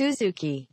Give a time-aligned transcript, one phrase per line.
[0.00, 0.64] Suzuki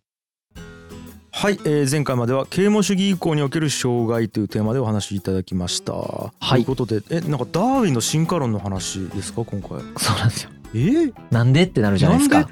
[1.31, 5.91] はい、えー前回までは啓蒙主義以降における障害というテーマでお話しいただきました。
[5.93, 9.81] はいということで、え、なんかダーウィンの進化論の話ですか今回。
[9.97, 10.77] そうなんですよえ？
[10.77, 12.49] ー、なんでってなるじゃないですか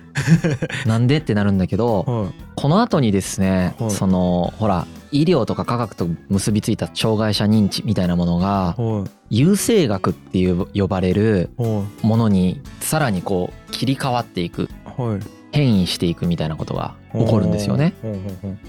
[0.85, 1.19] なんで？
[1.19, 2.33] ってなるんだけど はい。
[2.55, 11.87] この後にですね、はいそのほら医療とか科学と結びついた障害者認知みたいなものがは優生学っていう呼ばれるも
[12.17, 15.01] のにさらにこう切り替わっていくい。
[15.01, 15.19] はい。
[15.55, 17.93] 変異していくみたいなことが起こるんですよね。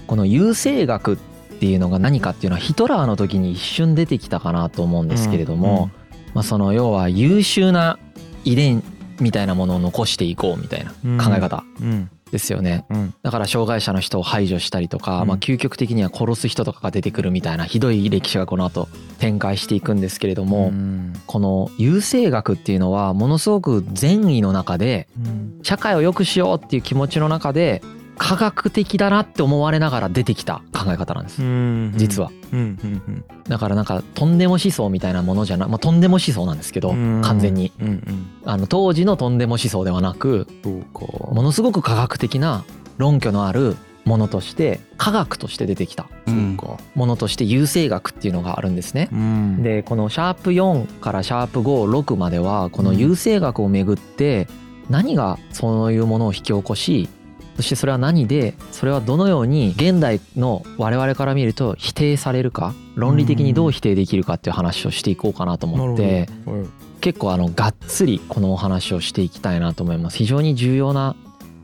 [0.07, 1.17] この優生学っ
[1.59, 5.89] ていうのが何かっていうのはヒトラーの時に一瞬出てきたかなと思うんですけれども、
[6.33, 7.99] まあ、その要は優秀な
[8.45, 8.83] 遺伝
[9.19, 12.09] みたいなものを残していこうみたいな考え方うん。
[12.31, 12.85] ですよね。
[12.89, 13.13] うん。
[13.23, 18.87] だから障害者の人を排除したりとか、うんまあ、究極的には殺す人とかが出てくるみたいなひどい歴史がこの後
[19.19, 21.13] 展開していくんですけれども、うん。
[21.25, 25.59] この優生学っていうのはものすごく善意の中でうん。
[25.63, 27.81] 社会を良くしようっていう気持ちの中で
[28.17, 31.93] 科学的だなって思われながら出てきた考え方なんですうん。
[31.95, 32.31] 実は。
[32.51, 32.59] うん。
[32.59, 33.25] うん。
[33.47, 37.21] だからなんかとんでも思想みたいなものじゃなまあとんでも思想なんですけどうん。
[37.21, 37.87] 完全にうん。
[37.87, 38.25] うん。
[38.45, 40.47] あの当時のとんでも思想ではなく。
[40.63, 42.63] ものすごく科学的な
[42.97, 46.07] 論拠のあるものとして科学として出てきた。
[46.95, 49.09] ものとして優生学っていうのがあるんですね。
[49.11, 49.63] うん。
[49.63, 54.47] でこのシャープ4からシャープ56まではこの優生学をめぐって
[54.89, 57.09] 何がそういうものを引き起こし
[57.57, 65.65] そしてそれは何でそれはどのように現代の我々から見ると否定されるか論理的にどう否定できるかっていう話をしていこうかなと。
[65.65, 66.67] 思ってはい。
[67.01, 71.15] 結構あのがっつりこのお話をしていきたいなと思います非常に重要な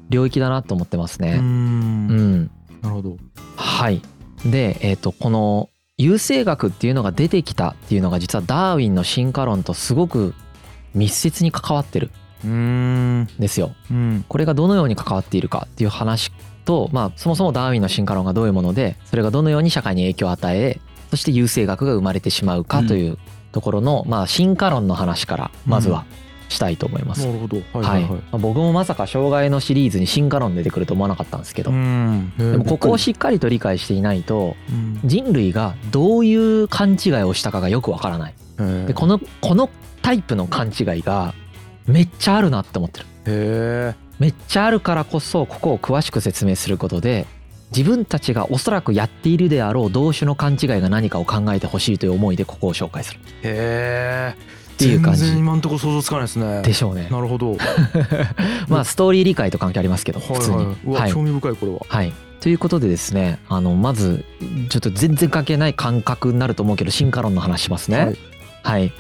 [0.10, 1.24] 領域だなと思ってますう。
[1.24, 1.38] ね。
[1.40, 3.18] うんんなるほど。
[3.56, 4.02] はい。
[4.46, 10.34] で、えっ、と、この優生学っていうのが出てきたっていうのが実はダーウィンの進化論とすごく
[10.96, 12.12] 密接に関わってる
[12.44, 13.74] ですよ。
[13.90, 14.26] うん。
[14.28, 16.32] これがどのように関わっているかっていう話
[16.66, 20.80] と、まあ、そもそもダーウィンの進化論がどういうもので、それがどのように社会に影響を与え、
[21.10, 23.18] そして優生学が生まれてしまうかという
[23.52, 26.06] ところの、まあ、進化論の話からまずは
[26.50, 27.26] したいと思います。
[27.26, 27.58] なるほど。
[27.58, 28.12] はいははいいはい。
[28.14, 32.32] まあ僕もまさか障害のシリーズに進化論出てくると思わなかったんですけど、ん。
[32.38, 39.70] でもここをしっかりと理解していないとうん人類がどういう勘違いをしたかがよくわからないへでこのこの
[40.02, 41.34] タイプの勘違いが
[41.88, 47.26] めっちゃあるなって思ってるへめっちゃあるからこそここを詳しく説明することで
[47.76, 54.36] 自分たちがおそらくやっているであろう同種の勘違いが何かを考えてほしいという思いでここを紹介するえ。
[54.38, 54.64] へえ。
[54.74, 56.62] っていう感じ全然今んとこ想像つかないですね。
[56.62, 57.58] でしょうねなるほど。
[58.70, 61.12] まあストーリー理解と関係ありますけどはい普通にはい。
[61.12, 61.80] 興味深いこれは。
[61.88, 62.14] はい。
[62.42, 64.26] ということでですね、あの、まず、
[64.68, 68.16] ちょっと全然関係ない感覚になると思うけど、進化論の話しますね。
[68.64, 68.92] ははいい。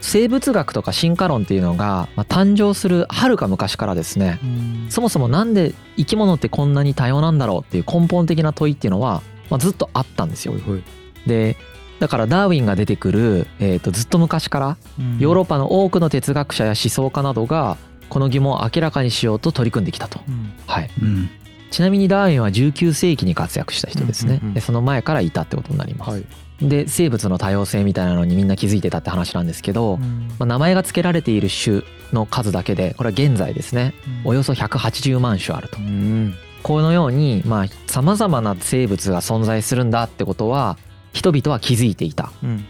[0.00, 4.40] 生物学とか進化論っていうのが、まあ、誕生するはるか昔からですね、
[4.88, 10.52] そもそもなんで生き物ってこんなに多様なんだろうっていう根本的な問いっていうのは、まあ、ずっとあったんですよ。
[10.52, 10.82] はいはい
[11.26, 11.56] で、
[11.98, 14.76] だからダーウィンが出てくる、えー、とずっと昔から
[15.18, 17.76] ヨーロッパの多くの哲学者や思想家などが
[18.08, 20.20] この疑問を明らかにしようと取り組んできたと。
[20.26, 20.90] うんはい。
[21.02, 21.30] うん
[21.70, 26.24] ちなみにダーウィンは19世紀に活躍した人ですね、うんうんうんでその前からいたってことになります、はい。
[26.60, 31.82] で生物の多様性みたいなのにみんな気づいてたって話なんですけど、まあ、名前が付けられている種
[32.12, 33.94] の数だけでこれは現在ですね。
[34.24, 35.78] およそ180万種あると。
[35.78, 36.34] うん。
[36.62, 40.76] このようにまあ様々な生物が存在するんだってことは
[41.12, 42.32] 人々は気づいていた。
[42.42, 42.64] うん。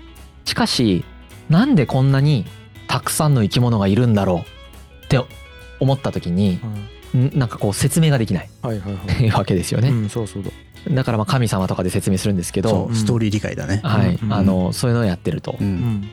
[0.45, 1.05] しかし
[1.49, 2.45] なんでこんなに
[2.87, 4.45] たくさんの生き物がいるんだろ
[5.03, 5.21] うって
[5.81, 6.61] 思った時にん
[7.15, 9.31] なんかこう説明ができないはいはいはい。
[9.37, 10.51] わけですよね、うん、そうそうだ。
[10.91, 15.65] だからまあ神様とかで説明するんですけそどうストーリー理解だねはいうんあのそういうのをやってるとう。
[15.65, 16.09] うんん。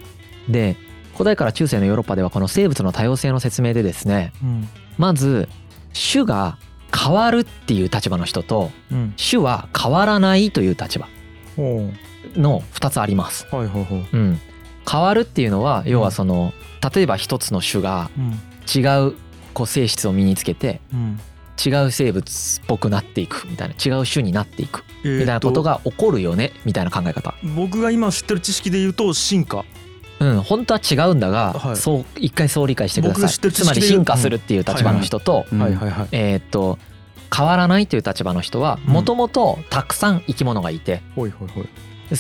[0.50, 0.76] で
[1.14, 4.68] 古代から中世のヨーロッパではこの生物の多様性の説明でですねうん。
[4.98, 5.48] まず
[5.94, 6.58] 種が
[6.96, 9.14] 変わるっていう立場の人とうん。
[9.18, 11.08] 種は変わらないという立場
[11.56, 11.92] ほ
[12.36, 13.48] の2つあります。
[13.52, 13.56] う。
[13.56, 14.08] はいはいはい。
[14.12, 14.40] うん、
[14.90, 16.54] 変わるっていうのは要はその
[16.94, 18.40] 例えば一つの種がうん。
[18.68, 19.16] 違う
[19.58, 21.20] こう性質を身につけてうん。
[21.66, 25.64] 違う生物っぽくなっていくみたいな違う種になっていくみみたいなこと。
[25.64, 27.34] が起こるよねみたいな考え方。
[27.56, 29.66] 僕が今知ってる知識で言うと進化。
[30.20, 36.08] うん、本当は違うんだが、はいそう一回そう理解してくださいつまり進化するっていう立場の人と、うんはいはいはい。
[36.12, 36.78] えーっと
[37.36, 41.68] 変わらないという立場の人はうんもともとたくさん生き物がいてほいほいほい。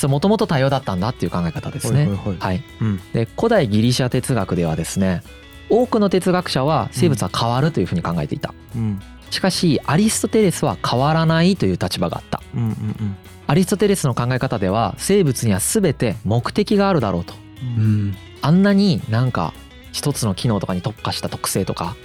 [0.07, 1.99] もともと多様だったんだっていう考え方ですね。
[1.99, 2.99] はいはいはいはいうん。
[3.13, 5.21] で古代ギリシャ哲学ではですね
[5.69, 8.53] 多くの哲学者は生物は変わるというふうに考えていた。
[8.75, 9.01] うん。
[9.29, 12.41] しかしアリストテレスは変わらないという立場があった。
[12.55, 13.15] うんうん
[13.49, 17.33] アリストテレスの考え方では生物には全て目的があるだろうと。
[17.77, 17.83] うん。
[17.83, 19.53] うんあんなになんか
[19.91, 21.95] 一つの機能とかに特化した特性とか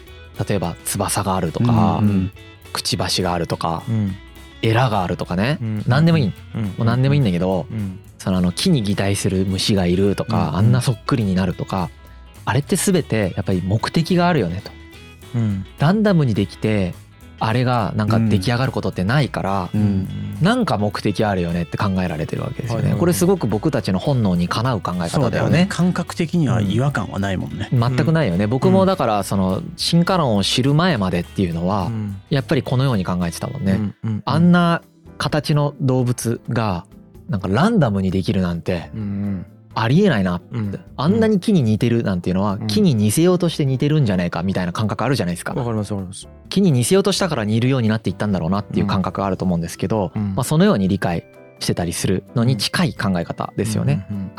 [0.48, 2.32] 例えば翼があるとか、うん
[2.72, 4.16] くちばしがあるとかうん
[4.62, 11.90] エラがあるとかねうん何でもいいもうんう何でもいいんだけどうんそのあの木に擬態する虫がいるとかうんあんなそっくりになるとか
[12.44, 14.70] あれって全てやっぱり目的があるよねと。
[15.34, 15.66] うん。
[15.78, 16.94] ランダムにできて
[17.38, 20.08] あれがなんか出来上がることってないからうん。
[20.40, 22.94] なんか目的あるよねって考えられてるわけですよはいはいはい。
[22.94, 25.58] ねこれすごく僕たちの本能にかなう考え方だよね。
[25.60, 25.66] ね。
[25.68, 28.46] 感覚的には違和感はないもんね、全くないよね。
[28.46, 32.20] 僕もだからその進化論を知る前までっていうのはうん。
[32.30, 33.72] やっぱりこのように考えてたもんね。
[33.72, 33.94] うん。
[34.04, 34.22] うん。
[34.24, 34.82] あんな
[35.18, 36.86] 形の動物が
[37.28, 40.40] なんかランダムにできるなんてうんありえないな。
[40.50, 40.80] うん。
[40.96, 42.66] あんなに木に似てるなんていうのはうん。
[42.66, 45.54] 木に似せようとして似てるんじゃないかみたいな感覚あるじゃないですか。
[45.54, 46.28] わかりますわかります。
[46.48, 50.34] 木に似せようとしたから似るようになっていったんだろうなっていう感覚があると思うんですけど、うん。
[50.34, 51.24] まあ、そのように理解
[51.60, 54.06] してたりするのに近い考え方ですよね。
[54.10, 54.30] うん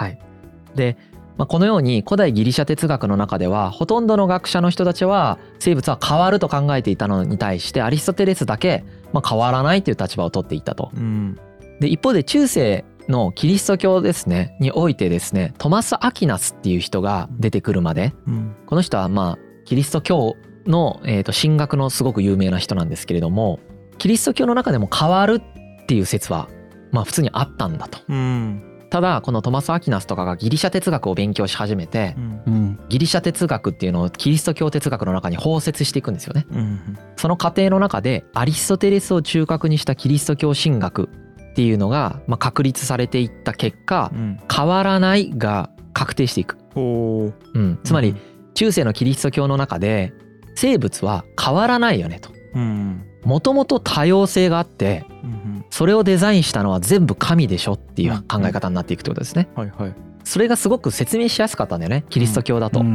[0.75, 0.97] で、
[1.37, 10.91] まあ、このように古代ギリシャ哲学の中ではほとんどの学者の人たちは生物は変わると考えていたのに対してアリストテレスだけまあ変わらないという立場を取っていたと。
[10.95, 11.39] うん。
[11.79, 20.35] で一方で中世のキリスト教ですねにおいてですねトマス・アキナスっていう人が出てくるまでうんこの人はまあキリスト教
[20.65, 23.59] の、えー、と神学のすごく有名な人なんですけれども
[23.97, 26.49] キリスト教の中でも変わるっていう説は
[26.91, 27.99] まあ普通にあったんだと。
[28.07, 36.45] うんただこのトマス・アキナスとかがギリシャ哲学を勉強し始めてうんうんギリシャ哲学っていうのをキリスト教哲学の中に包摂していくんですよね。
[36.51, 41.09] うんその過程の中でアリストテレスを中核にしたキリスト教神学
[41.53, 44.39] っていうのがまあ確立されていった結果うん。
[44.51, 46.57] 変わらないが確定していく。
[46.75, 47.59] う。
[47.59, 48.15] ん、つまり
[48.55, 50.13] 中世のキリスト教の中で
[50.55, 52.31] 生物は変わらないよねと。
[52.55, 59.47] うんもともと多様性があってうんそれをデザインしたのは全部神でしょっていう考え方になっていくってことですね。
[59.55, 59.95] はいはい。
[60.23, 62.79] それがすごく説明しやすかったんだよねキリスト教だと。
[62.79, 62.89] うんう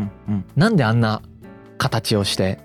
[0.00, 0.44] んうん。
[0.56, 1.22] なんであんな
[1.78, 2.58] 形をして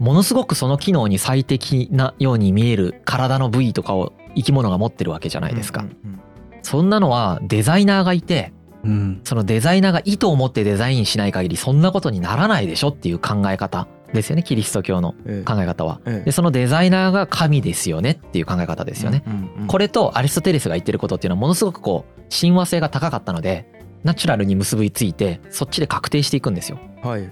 [0.00, 5.82] ものすごくその機能に最適なように見える体の部位とかを生き物が持ってるわけじゃないですか。
[5.82, 6.20] うん
[6.62, 8.52] そんなのはデザイナーがいて
[8.84, 9.20] うん。
[9.24, 14.42] そのデザイナーが意図を持ってデザインしない限りそんなことにならないでしょっていう考え方ですよね。
[14.42, 15.44] キリスト教のええ。
[15.44, 16.00] 考え方は。
[16.06, 16.24] ええ。
[16.26, 19.22] でそのデザイナーが神ですよねっていう考え方ですよね。
[19.26, 23.70] うんうんこれとアリストテレスが言ってることっていうのはものすごくこう親和性が高かったので
[24.02, 26.78] ナチュラルに結びついてそっちで確定していくんですよ。
[27.02, 27.30] はい。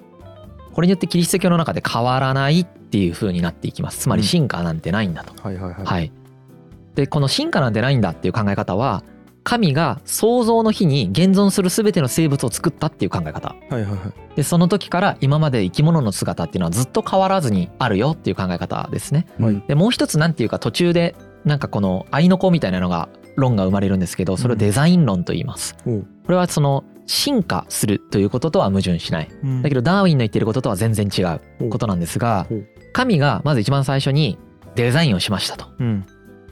[0.72, 3.98] これによってキリスト教の中で変わらないっていう風になっていきます。
[3.98, 5.34] つまり進化なんてないんだと。
[5.42, 5.84] はいはいはい。
[5.84, 6.12] はい、
[6.98, 9.04] でこの進化なんてないんだっていう考え方は
[9.44, 19.26] 神が創造の日に現存する全ての生物を作ったっていう考え方はいはいはいでその時から今まで生き物の姿っていうのはずっと変わらずにあるよっていう考え方ですね。
[19.38, 21.14] はいでもう一つなんていうか途中で
[21.44, 25.76] なんかこの愛の子みたいなのが論が生まれるんですけどそれをデザイン論と言います。
[25.86, 29.28] おうこれはその進化するということとは矛盾しない。
[29.44, 31.22] うんだけどダーウィンの言ってることとは全然違
[31.62, 32.48] うことなんですが
[32.92, 34.36] 神がまず一番最初に
[34.74, 35.66] デザインをしましたと。
[35.78, 36.04] うん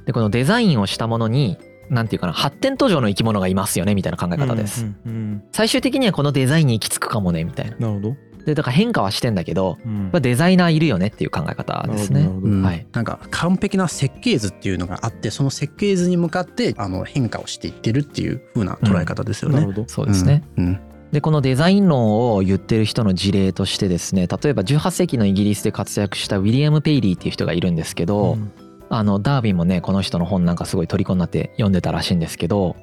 [0.06, 1.58] でこのデザインをしたものに
[1.90, 4.84] なんていうかな発展途上の生き物がいますよねみたいな考え方です。
[4.84, 7.76] うんうん最終的にはこのデザインに行き着くかもねみたいな。
[7.76, 8.16] なるほど。
[8.44, 10.10] でだから変化はしてんだけどうん。
[10.12, 12.28] まあデザイナーいるよねっていう考え方ですね。
[12.62, 12.86] はい。
[12.92, 19.56] なんか完璧な設計図っていうのがあってその設計図に向かってあの変化をしていってるっていう風な捉え方ですよね。
[19.56, 20.42] なるほどそうですね。
[20.56, 20.80] うん。
[21.12, 28.52] でこのデザイン論を言ってる人の事例としてですね例えば18世紀のイギリスで活躍したウィリアム・ペイリーっていう人がいるんですけど、うん
[28.88, 32.76] あのダービンもねこの人の本なんかすごい虜になって読んでたらしいんですけど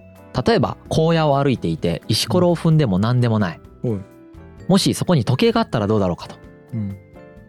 [0.46, 4.00] 例えば荒野を歩いていて石ころを踏んでも何でもない、おい。
[4.68, 6.36] もしそこに時計があったらどうだろうかと。
[6.74, 6.98] うん。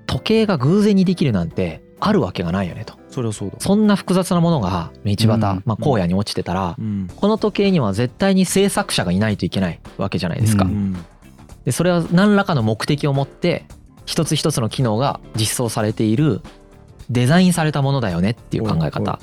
[0.06, 2.98] 時計が偶然にできるなんてあるわけがないよねと。
[3.08, 3.56] そりゃそうだ。
[3.58, 5.38] そんな複雑なものが道端、うん。
[5.38, 7.08] まあ、荒野に落ちてたら、うん。
[7.16, 10.64] この時計には絶対に制作者がいないといけないわけじゃないですか。
[10.64, 11.04] ううん。
[11.64, 13.64] でそれは何らかの目的を持って
[14.04, 16.42] 一つ一つの機能が実装されている
[17.10, 19.18] デザインされたものだよねっていう考え方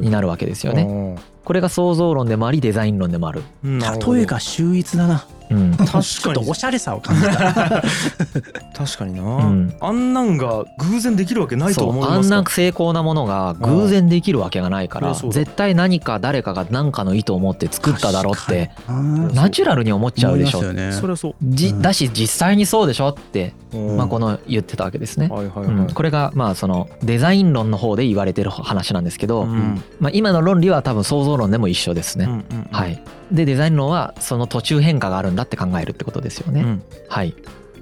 [0.00, 1.16] になるわけですよね。
[1.46, 3.42] ねこれが創造論でもありデザイン論でもある。
[3.62, 5.26] 例えが秀逸だな。
[5.50, 6.04] うん、確かに。
[6.04, 7.82] ちょっとおしゃれさを感じた。
[8.74, 9.76] 確かにな、うん。
[9.80, 12.36] あんなんが偶然できるわけないとそうあん思いますか？
[12.42, 20.72] な成功なものが偶然できるわけがないから絶対何か誰かが何かの意図を持って作っただろうってナチュラルに思っちゃうでしょ。
[20.72, 20.92] ね。
[20.92, 23.96] そりゃそう、うだし実際にそうでしょって、うん。
[23.96, 25.28] まあ、この言ってたわけですね。
[25.28, 29.80] はいはいはい、うん、これがまあそのデザイン論の方で言われてる話なんですけど、うん。
[30.00, 32.24] まあ、今の論理は多分創造論でも一緒ですね。
[32.24, 33.00] うんうんはい、
[33.30, 36.62] でデザイン論はその途中変化があるんだって考えるってことですよね。
[36.62, 36.82] うん。
[37.08, 37.34] はい、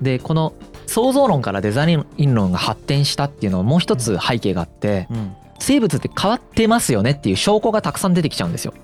[0.03, 0.55] でこの
[0.87, 5.35] 創造論からデザイン論が発展したっていうのはもう一つ背景があってうん。
[5.61, 8.75] 生物って変わってますよねっていう証拠がたくさん出てきちゃうんですよ。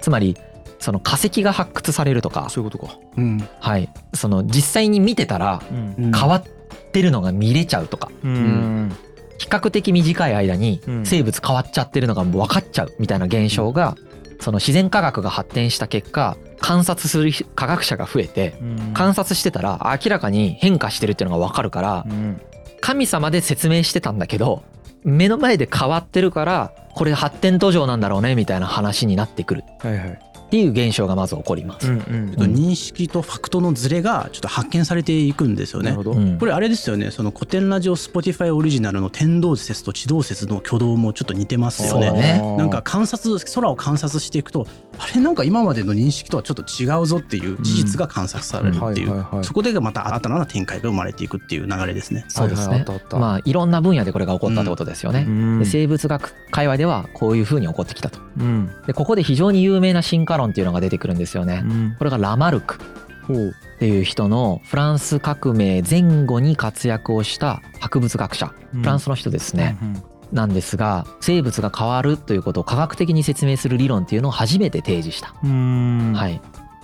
[0.00, 0.36] つまり
[0.80, 3.48] その化石が発掘されるとか、そういうことか、うん。
[3.60, 6.04] はい、その実際に見てたらうん。
[6.06, 6.12] うん。
[6.12, 6.44] 変わっ
[6.92, 8.10] てるのが見れちゃうとか。
[8.24, 8.92] うん
[9.40, 11.06] 比較的短い間にうん。
[11.06, 13.96] 生物変わっちゃってるのがもう分かっちゃうみたいな現象が
[14.38, 18.92] その自然科学が発展した結果観察する科学者が増えてうん。
[18.92, 22.40] 観察してたら明らかに変化してるっていうのが分かるからうん。
[22.82, 24.62] 神様で説明してたんだけど
[25.04, 29.64] 目の前で変わってるからこれ発展途上なんだろうねみたいな話になってくる。
[29.80, 31.86] はいはいっていう現象がまず起こります。
[31.86, 36.02] うんうんちょっと認識とファクトのズレがちょっと発見されていくんですよねなるほ。
[36.02, 42.10] どうんこれあれですよねその古典ラジオ Spotify オリジナルの天動説と地動説の挙動もちょっと似てますよね。
[42.10, 44.66] ねなんか観察空を観察していくと
[44.98, 52.24] あれなんか今までの認識とはちょっと違うぞっていう事実が観察されるっていうそこでまた新たな展開が生まれていくっていう流れですね。
[52.28, 55.26] そうですねまあいろんな分野でこれが起こったってことですよね。
[55.28, 58.18] うんで生物学界隈ではこういうふうに起こってきたと。
[58.38, 61.62] うんでここで非常に有名な進化論っていうのが出てくるんですよね。
[61.64, 61.66] う。
[61.66, 61.96] ん。
[61.98, 68.52] これがラマルクっていう人のフランス革命前後に活躍をした博物学者。
[68.72, 70.02] フランスの人ですね、うん。
[70.32, 75.34] なんですが生物が変わるということを科学的に説明する理論っていうのを初めて提示した。
[75.42, 76.12] うん。
[76.14, 76.40] はい。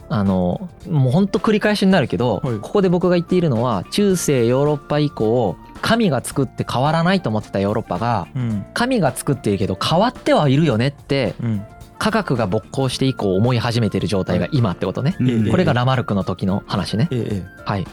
[0.08, 2.58] あのもうほんと繰り返しになるけど、はい。
[2.60, 8.64] ここで僕が言っているのは中世ヨーロッパ以降神が作って変わらないと思ってたヨーロッパがうん。
[8.72, 11.64] 神が作っているけど変わってはいるよねってうん
[11.98, 15.16] 科学が勃興して以降思い始めてる状態が今ってことね。
[15.20, 17.08] うんこれがラマルクの時の話ね。
[17.64, 17.86] はい。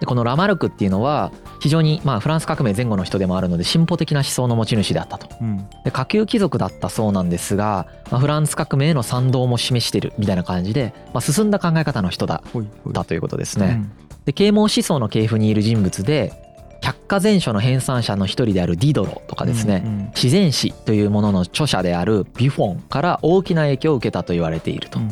[0.00, 5.28] でこのラマルクっていうのは非常にまあフランス革命前後の人でもあるので進歩的な思想の持ち主であったと。
[5.30, 13.84] えうんで下級貴族だったそうなんですが、まあ、フランス革命への賛同も示してるみたいな感じで、まあ、進んだ考え方の人だったということですね。
[14.24, 16.32] で啓蒙思想の系譜にいる人物で
[16.80, 20.06] 百科全書の編纂者の一人であるディドロとかですね、うんうん。
[20.14, 24.98] 自然史というものの著者であるビフォンから大きな影響を受けたと言われていると。
[24.98, 25.10] うん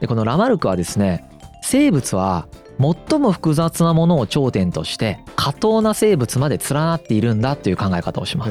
[0.00, 1.24] でこのラマルクはですね
[1.62, 2.46] 生物は
[3.08, 8.50] 最も複雑なものを頂点として過当な生物まで連なっているんだという考え方をします。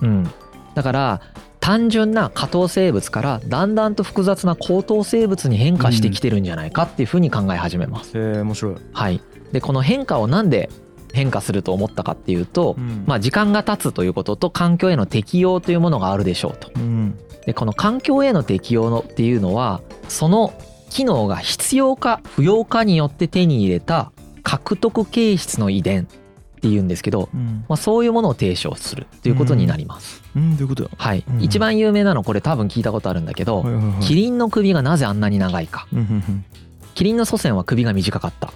[0.00, 0.30] うん、
[0.74, 1.20] だから
[1.60, 8.16] 単純な過当生物からだんだんと複雑な高等生物に変化してきてるんじゃないかっていうふうに考え始めます。
[8.16, 8.76] へえ面白い。
[8.92, 9.20] はい、
[9.52, 10.70] でこの変化をなんで
[11.16, 13.04] 変化すると思ったかっていうと、うん。
[13.06, 16.70] まあ、時間が経つということと環境への適応というものがあるでしょうと。
[16.76, 17.18] うん。
[17.46, 20.52] でこの環境への適応のっていうのはその
[20.90, 26.06] 機能が必要か不要かによって手に入れた獲得形質の遺伝っ
[26.60, 27.64] ていうんですけど、うん。
[27.68, 30.22] まあ、そういうものを提唱するということになります。
[30.36, 30.56] うん。
[30.56, 30.84] どういうこと？
[30.84, 31.42] だはい、うん。
[31.42, 34.02] 一番有名なのこれ多分聞いたことあるんだけど、はいはいはい。
[34.02, 35.86] キリンの首がなぜあんなに長いか。
[36.94, 38.52] キリンの祖先は首が短かった。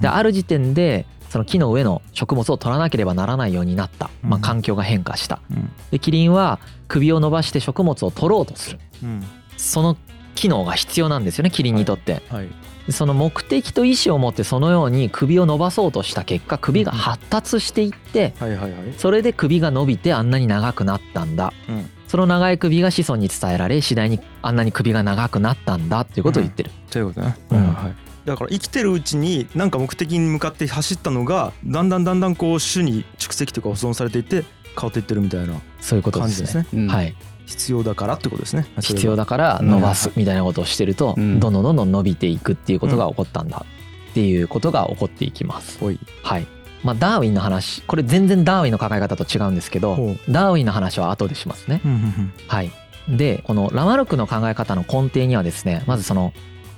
[0.00, 5.40] である時点でその木の上の食物を取らなければならないようになった、まあ、うん環境が変化した。
[5.50, 5.68] うん。
[5.90, 8.78] でキリンは首を伸ばして食物を取ろうとする。
[9.02, 9.24] うん。
[9.56, 9.96] その
[10.36, 12.22] 機能が必要なんですよねキリンにとって。
[12.28, 12.48] はい。
[12.86, 18.94] でその目的と意思を持ってそのように首を伸ばそうとした結果首が発達していってはいはいはい。
[18.96, 21.52] それで首が伸びてあんなに長くなったんだ。
[21.68, 21.90] うん。
[22.06, 27.58] その長い首が子孫に伝えられ次第にあんなに首が長くなったんだっていうことを言ってる、ということね、うん。
[27.58, 36.46] はいはいだから生きてるうちに何か目的に向かって走ったのがだんだんだんだんこう種に蓄積というか保存されていって変わっていってるみたいなそういうことですね。
[36.46, 36.82] 感じですね。
[36.82, 36.88] うん。
[36.88, 37.14] はい。
[37.46, 38.66] 必要だからってことですね。
[38.80, 41.40] 必要だから伸ばすみたいなことをしてるとうん。
[41.40, 43.66] どんどんどんどん伸びていくっていうことが起こったんだ
[44.10, 45.78] っていうことが起こっていきます。
[45.78, 45.98] ほい。
[46.22, 46.46] はい。
[46.82, 51.80] まあダーウィンの話これ全然ダーウィンの考え方と違うんですけどほダーウィンの話は後でしますね。
[51.84, 52.70] うんうんはい。
[53.08, 56.32] でこのラマルクの考え方の根底にはですねまずその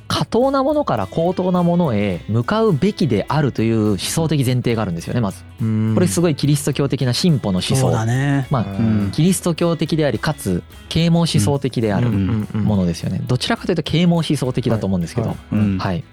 [0.09, 5.45] 過当なものから高等なものへ向かうべきであるという思想的前提があるんですよねまず。
[5.61, 5.95] うん。
[5.95, 8.47] これすごいキリスト教的な進歩の思そうだ想ね。
[8.51, 9.11] まあうん。
[9.13, 13.21] キリスト教的でありかつ啓蒙思想的であるものですよね。
[13.27, 15.29] どちらかというと啓蒙思想的だと思うんですけど。
[15.29, 15.39] はい。
[15.53, 15.79] うん。
[15.79, 16.05] はい。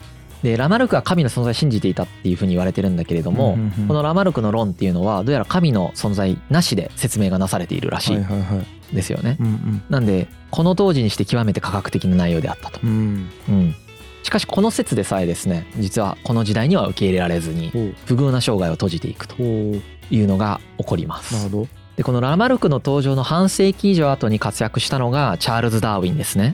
[0.43, 3.87] でラマルクは神の存在を信じていたっていうふうに言われてるんだけれどもうんうんうん。
[3.87, 8.95] このラマルクの論っていうのはどうやら神の存在なしで説明がなされているらしはいいはいはい。
[8.95, 9.37] ですよね。
[9.39, 9.83] うんうん。
[9.89, 12.79] なんでこの当時にして極めて科学的な内容であったと。
[12.83, 13.29] うん。
[13.47, 13.75] うん
[14.23, 17.69] しかしこの説でさえですね実はこの時代には受け入れられずに
[18.05, 19.79] 不遇な生涯を閉じていくとい
[20.11, 21.33] うのが起こります。
[21.35, 21.67] なるほど。
[21.97, 26.53] でこのラマルクの登場の半世紀以上後に活躍したのがチャールズ・ダーウィンですね。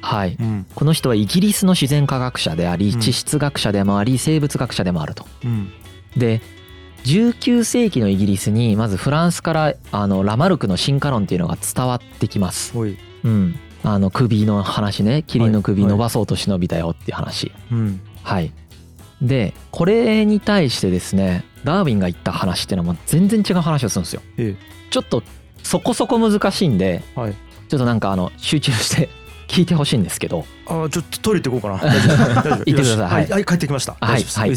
[0.00, 0.36] はい。
[0.40, 0.66] うん。
[0.74, 3.00] この人はイギリスの自然科学者でありうん。
[3.00, 5.26] 地質学者でもあり生物学者でもあると。
[5.44, 5.70] うん。
[6.16, 6.40] で
[7.04, 12.72] 19世紀のイギリスにまずフランスからあのラマルクの進化論っていうのが伝わってきます。
[13.24, 15.24] うんあの首の話ね。
[15.26, 17.52] キリンの首はい伸ばそうと忍びたよっていう話。
[17.72, 18.00] うん。
[18.22, 18.52] はい。
[19.22, 24.22] でこれに対してですねダーウィンが言った話っていうのはもう全然違う話をするんですよ。
[24.38, 24.56] え
[24.90, 25.22] ちょっと
[25.62, 27.34] そこそこ難しいんではい。
[27.68, 29.08] ちょっとなんかあの集中して
[29.46, 30.44] 聞いてほしいんですけど。
[30.66, 31.92] あちょっとトイレ行ってこうかな。
[32.56, 32.98] 行ってください。
[32.98, 33.28] はい。
[33.28, 33.44] はい。
[33.44, 33.96] 帰ってきました。
[34.00, 34.22] はい。
[34.22, 34.50] はい。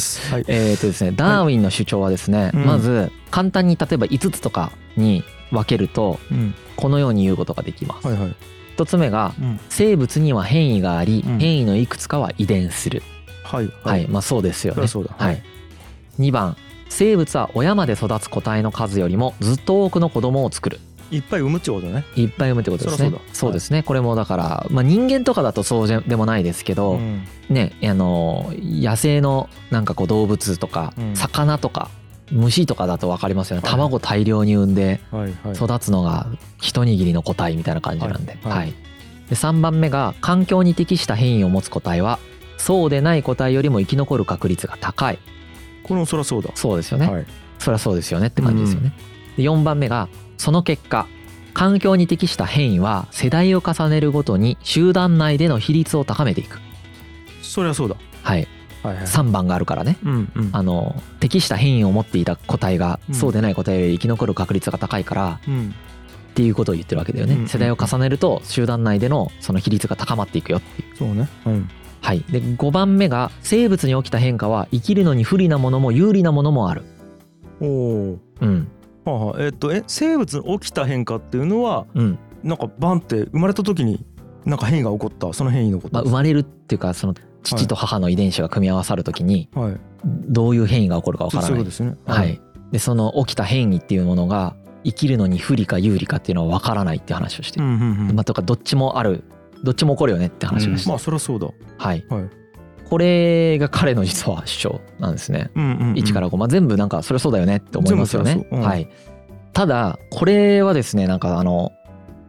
[0.48, 2.66] えーとですねダーウィンの主張はですね、うん。
[2.66, 6.56] まず簡単に例えば5つとかに分けるとうん。
[6.76, 8.08] このように言うことができます。
[8.08, 8.36] はいはい
[8.74, 13.04] 一つ目がうん生物には変異がありうん変異のいくつかは遺伝する。
[13.44, 14.76] はいはい、まあそうですよね。
[14.76, 15.44] そりゃそうだはい。
[16.20, 16.58] 2番
[16.90, 20.80] 生物は親まで育つ個体の数よりもずっと多くの子供を作る。
[21.12, 23.10] いっぱい産むってことねいっぱい産むってことですね。
[23.10, 23.84] そりゃそうだですね。
[23.84, 31.90] これもだから、まあ、人間とかだとそうででもないですけど、うんねあの野生のなんかこう動物とか、うん魚とか
[32.32, 33.62] 虫とかだと分かりますよね。
[33.62, 35.00] はい卵大量に産んで
[35.56, 36.28] 育つのが
[36.62, 38.38] 一握りの個体みたいな感じなんで。
[38.44, 38.74] はいはい
[39.30, 42.20] で3番目が環境に適した変異を持つ個体は
[42.58, 45.20] そうでない個体よりも生き残る確率が高い。
[45.84, 47.10] これもそりゃそうだそうですよね。
[47.10, 47.26] はい
[47.60, 48.94] そりゃそうですよねって感じですよね。
[49.38, 51.08] で4番目がその結果
[51.54, 56.60] 環境に適した変異は世代を重ねるごとに集団内での比率を高めていく。
[57.42, 58.48] そりゃそうだはい。
[58.84, 59.98] はいはい3番があるからね。
[60.04, 65.74] うんうんあの適した変異を持っていた個体がうんそうでない個体より生き残る確率が高いからうん
[66.32, 67.36] っていうことを言ってるわけだよね。
[67.36, 70.98] うん世代を重ねると集団内でのその比率が高まっていくよっていう。
[70.98, 71.70] そうねうん
[72.02, 72.20] はい。
[72.30, 76.84] で5番目が生物に起きた変化は生きるのに不利なものも有利なものもある。
[77.62, 78.68] おおうん。
[79.06, 82.20] はあはあえっとえ生物に起きた変化っていうのはうん。
[82.44, 84.06] なんかバンって生まれた時に
[84.46, 89.78] なんか変異が起こったその変異のことまあ、生まれるっていうかその父と母の遺伝子が組み合わさるときにはい。
[90.06, 91.66] どういう変異が起こるかわからない。
[92.06, 92.42] はい。
[92.72, 97.60] でその起きた変異っていうものが生きるのに不利か有利かっていうのはわからないって話をして。
[97.60, 97.66] る。
[97.66, 98.16] うんうんうん。
[98.16, 99.24] まあとかどっちもある。
[99.64, 100.84] どっちも起こるよねって話をして。
[100.86, 100.90] る。
[100.90, 101.48] まあそりゃそうだ。
[101.78, 102.06] はい。
[102.10, 102.30] はい。
[102.90, 105.52] これが彼の実は主張なんですね。
[105.56, 105.94] うんうんうん。
[105.94, 108.48] 1から5、まあ、全部なんかそれそうだよねって思いますよね。
[108.52, 108.62] うん。
[108.62, 108.90] はい。
[109.54, 111.72] ただこれはですねなんかあの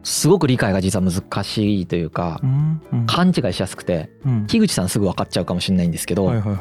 [0.05, 3.05] すごく理解が実は難しいというかうんうん。
[3.07, 4.47] 勘違いしやすくてうん。
[4.47, 6.59] 樋口さんすぐ分かっちゃうかもしれないんですけど、はいはいはい。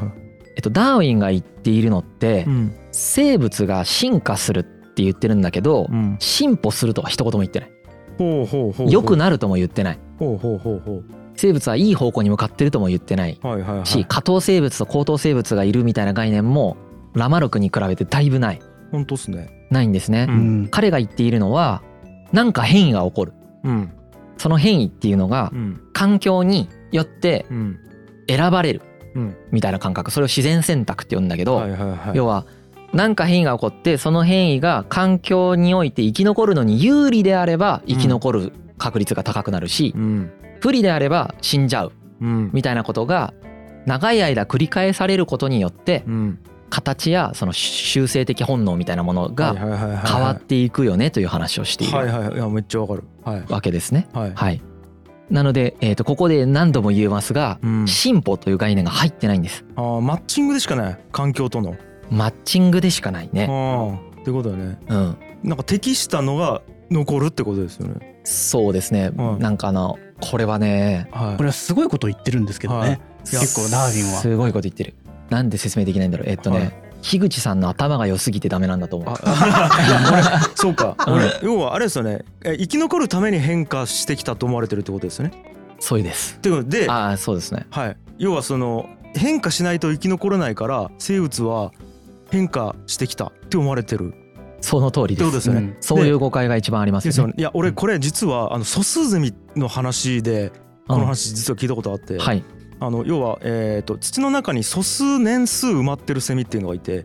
[0.57, 2.75] えっと、ダーウィンが言っているのってうん。
[2.91, 6.17] 生物が進化するって言ってるんだけどうん。
[6.21, 7.71] 進歩するとは一言も言ってない。
[8.17, 9.99] ほうほうほう良くなるとも言ってない。
[10.19, 11.05] ほうほうほうほう。
[11.37, 13.39] 生物はいい方向に向かってるとも言ってない。
[13.43, 13.87] はいはいはい。
[13.87, 16.77] し下等生物と高等生物がいるみたいな概念も
[17.13, 18.61] ラマルクに比べてだいぶない。
[18.91, 19.51] 本当っすね。
[19.71, 20.69] ないんですね、ううん。
[20.71, 21.83] 彼が言っているのは
[22.35, 23.33] なんか変異が起こる。
[23.63, 23.93] うん。
[24.37, 25.81] その変異っていうのがうん。
[25.93, 27.79] 環境によってうん。
[28.29, 28.83] 選ばれる
[29.15, 29.37] うん。
[29.53, 30.11] みたいな感覚。
[30.11, 31.63] それを自然選択って言うんだけど、
[32.13, 32.45] 要は
[32.93, 40.33] 何か変異が起こってその変異が環境において生き残るのに有利であれば生き残る確率が高くなるし、うん。
[40.61, 42.51] 不利であれば死んじゃううん。
[42.53, 43.33] みたいなことが
[43.87, 46.39] 長い間繰り返されることによってうん
[46.75, 52.37] 形やその修正的本能みたいなものがはいはいはいはい変わっていくよねという話をしているはいはいい。
[52.37, 53.05] やめっちゃわかる。
[53.23, 53.45] はい。
[53.49, 54.09] わけですね。
[54.13, 54.33] はい。
[54.35, 54.61] はい、
[55.31, 57.87] なので、えー、とここで何度も言えますがうん。
[57.87, 59.65] 進歩という概念が入ってないんです。
[59.77, 60.99] あーマッチングでしかない。
[61.13, 61.77] 環境との。
[62.11, 63.47] マッチングでしかないあね。
[63.49, 64.79] あってことだよね。
[64.89, 65.17] うん。
[65.45, 68.21] なんか適したのが残るってことですよね。
[68.25, 69.39] そうですね、うん。
[69.39, 71.37] なんかあのこれはねはい。
[71.37, 72.91] これはすごいこと言ってるんですけどはい。
[72.91, 73.01] ね。
[73.21, 74.21] 結構ダーウィンは。
[74.21, 74.95] すごいこと言ってる
[75.31, 76.29] なんで説明できないんだろう。
[76.29, 76.73] えっとね、はい。
[77.03, 79.17] 樋口さんの頭が良すぎてダメなんだと思う。
[80.55, 80.97] そうか。
[81.43, 82.25] 要はあれですよね。
[82.45, 85.33] え生き残るために変化してきたと思われてるってことですよね。
[85.81, 86.37] そうです。
[86.37, 87.67] っていうことでああそうですね。
[87.71, 87.97] はい。
[88.19, 91.73] 要はその変化しないと生き残れないから生物は
[92.31, 94.15] 変化してきたって思われてる。
[94.63, 95.31] その通りです。
[95.31, 95.77] ですよね、うん。
[95.81, 97.11] そういう誤解が一番ありますよね。
[97.11, 100.53] ですよねいや俺これ実はあの素数ゼミの話で
[100.89, 102.43] この話実は聞いたことあって、うんはい
[102.87, 107.05] あの要は、えー、と土の中に素数年数埋まってるセミっていうのがいて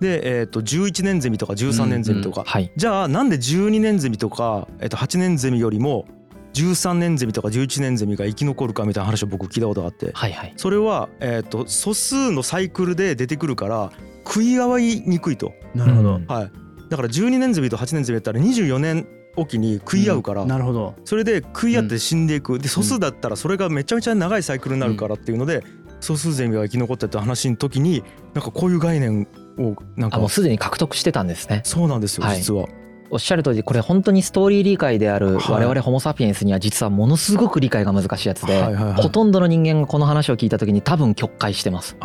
[0.00, 2.72] で、えー、と11年ゼミとか13年ゼミとか、うんうんはい。
[2.76, 6.06] じゃあなんで12年ゼミとか、えー、と8年ゼミよりも
[6.54, 10.10] 13年ゼミとか11年ゼミが生き残るかみたいな話を僕聞いたことがあって。
[10.12, 10.54] はいはい。
[10.56, 13.92] それは、えー、と素数のサイクルで出てくるから
[14.26, 16.16] 食い合いにくいと、なるほど。
[16.16, 16.26] うん。
[16.26, 16.52] はい、
[16.88, 19.06] だから12年ゼミと8年ゼミやったら24年
[19.36, 20.94] おきに食い合うから、なるほど。
[21.04, 22.58] それで食い合って死んでいく。
[22.58, 25.62] で素数だったらそれがめちゃめちゃ長いサイクルになるからっていうので
[26.00, 28.02] 素数ゼミが生き残ったって話の時に
[28.34, 29.26] なんかこういう概念
[29.58, 31.62] をなんかあもうすでに獲得してたんですね。
[31.64, 32.38] そうなんですよはい。
[32.38, 32.66] 実は。
[33.08, 35.52] おっしゃる通りこれ本当にストーリー理解であるはい。
[35.52, 38.64] 我々ホモ・サピエンスには実はものすごく理解が難しいやつで、
[38.96, 41.96] ほとんどの人間がこの話を聞いた時に多分曲解してます。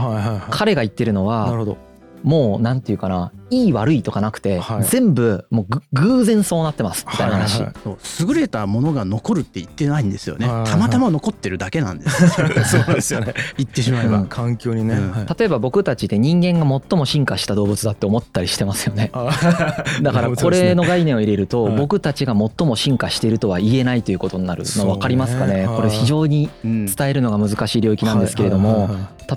[0.51, 1.77] 彼が言ってるのはなるほど
[2.23, 4.83] もうなんていうかないい悪いとかなくて、はい。
[4.83, 7.05] 全部もうぐ偶然そうなってます。
[7.09, 7.97] みたいな話、はいはい。
[8.27, 10.47] 優れたものが残るって言ってないんですよね。
[10.47, 10.71] はいはいはい。
[10.71, 12.45] たまたま残ってるだけなんです そ
[12.91, 13.33] うですよね。
[13.57, 14.27] 言ってしまえば、うん。
[14.27, 15.11] 環境にね、うん。
[15.11, 15.25] はい。
[15.37, 19.09] 例えば僕たちで人間が最も進化した動物だって思ったりしてますよね。
[19.13, 19.29] あ
[20.01, 25.65] だから これの概念を入れるとはい僕たちが最も進化しているとは言えないということになるの分かりますかね？
[25.65, 26.85] ねこれ非常にうん。
[26.85, 28.89] 伝えるのが難しい領域なんですけれども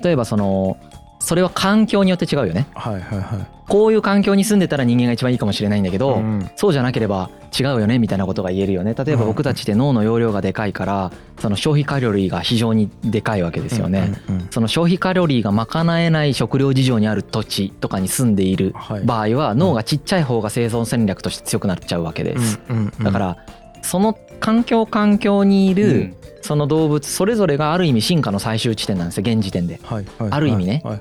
[0.03, 0.77] 例えばその
[1.25, 2.69] それは環境によって違うよね。
[2.75, 3.47] はいはいはい。
[3.67, 6.51] こういう環境に住んでたら人間が一番いいかもしれないんだけど、うん。
[6.55, 8.95] そうじゃなければ違うよねみたいなことが言えるよね。
[8.95, 19.05] 例えばうん僕たちって脳の容量がでかいからその消費カロリーが非常にでかいわけですよね、うんうんその消費カロリーが賄えない食料事情にある土地とかに住んでいるはい。
[19.05, 23.05] 場合は脳がちっちゃい方が生存戦略として強くなっちゃうわけです、うんうんうん。
[23.05, 23.39] だから
[23.83, 29.81] その環境環境にいるその動物それぞれがある意味進化の最終地点なんですよ現時点で。
[29.83, 30.83] はいはいある意味ね。
[30.85, 31.01] はい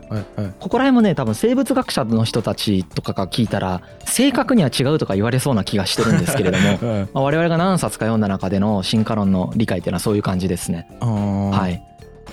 [0.60, 7.08] ここら辺もね多分生物学者の人たちとかが聞いたら正確には違うとか言われそうな気がしてるんですけれども はい。
[7.14, 10.88] まあ我々が何冊か読んだ中での進化論の理解っていうのはそういう感じですね。
[11.02, 11.84] はい、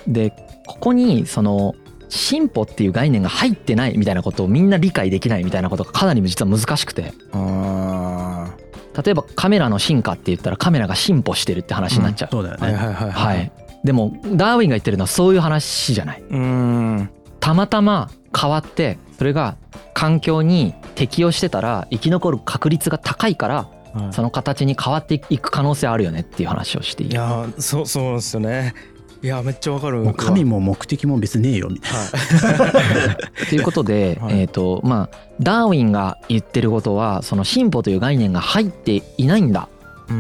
[0.07, 0.33] で
[0.67, 1.75] ここにその
[2.09, 7.13] 進歩っていう概念が入ってないみたいなことをみんな理解できないみたいなことがかなり実は難しくて。
[7.33, 8.50] あ
[8.97, 12.29] 例えばカメラの進化って言ったらカメラが進歩してるって話になっちゃう。
[12.31, 12.69] そうだよね。
[12.69, 13.53] ーはいはいはいはい、
[13.85, 16.23] でもダーウィンが言ってるのはそういう話じゃない。
[16.23, 19.57] うーんたまたま変わってそれが
[19.95, 23.55] 環境に適応してたら生き残る確率が高いから
[23.93, 27.13] はいその形に変わっていく可能性あるよねっていう話をしている。
[27.13, 28.75] いやーそうそうですよね
[29.23, 29.99] いやーめっちゃわかる。
[29.99, 31.99] もう神も目的も別ねえよみたいな。
[31.99, 33.47] はい。
[33.51, 34.41] ということで、はい。
[34.41, 39.69] えっ、とまあダーウィンが言ってることはその進歩という概念が入っていないんだ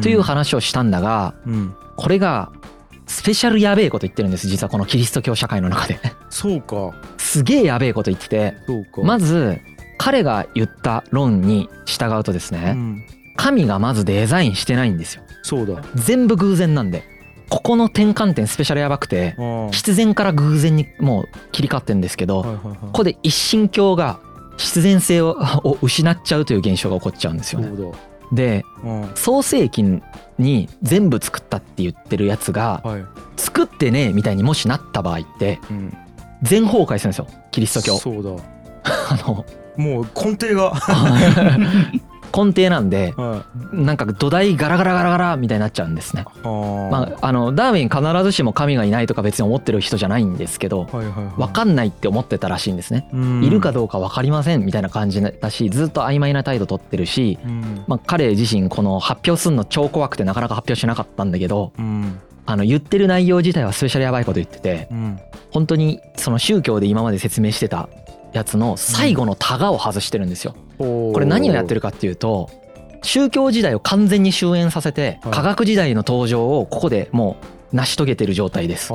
[0.02, 1.74] という話をしたんだが、うん。
[1.96, 2.50] これが
[3.06, 5.98] スペシャルやべえこと言ってるんです実はこのキリスト教社会の中で。
[6.28, 6.94] そうか。
[7.16, 8.54] すげえやべえこと言ってて。
[8.66, 9.00] そうか。
[9.02, 9.58] まず
[9.98, 13.02] 彼が言った論に従うとですうねん。
[13.36, 15.22] 神がまずデザインしてないんですよ。
[15.42, 15.82] そうだ。
[15.94, 17.02] 全部偶然なんで
[17.50, 19.36] ここの転換点スペシャルやばくて
[19.72, 22.42] 必然から偶然にもう切り替わってんですけど、
[22.80, 24.20] ここで一神教が
[24.56, 27.70] 必然性をを失っちゃうという現象が起こっちゃうんですよね。
[28.32, 29.10] でうん。
[29.14, 29.82] 創世記
[30.38, 33.04] に全部作ったって言ってるやつがはい。
[33.36, 35.96] 作ってねえみたいにもしなった場合ってうん。
[36.42, 37.96] 全崩壊するんですよキリスト教。
[37.96, 38.30] そうだ。
[38.84, 39.44] あの
[39.76, 40.72] もう根底が
[42.36, 46.24] 根底なんではいなんか土台ガラガラガラガラみたいになっちゃうんですね。
[46.44, 51.34] まあ、あのダーウィン必ずしも神がいないとか別に思ってる人じゃないんですけどはいはいはい。
[51.36, 53.08] 分かんないって思ってたらしいんですね。
[53.12, 53.44] うん。
[53.44, 57.84] いるかどうか分かりませんみたいな感じだしずっと曖昧な態度取ってるし、うん。
[57.86, 62.18] まあ、彼自身この発表するの超怖くてなかなか発表しなかったんだけどうん。
[62.46, 65.18] あの言ってる内容自体はスペシャルやばいこと言っててうん。
[65.50, 67.88] 本当にその宗教で今まで説明してた
[68.32, 70.54] やつの最後のタガを外してるんですよ。
[70.78, 72.50] ここれ何をやってるかっていうと
[73.02, 75.32] 宗教時代を完全に終焉させてはい。
[75.32, 77.36] 科学時代の登場をここでも
[77.72, 78.88] う成し遂げてる状態です。